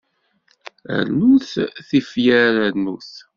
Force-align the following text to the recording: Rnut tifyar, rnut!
Rnut 1.07 1.49
tifyar, 1.87 2.53
rnut! 2.73 3.11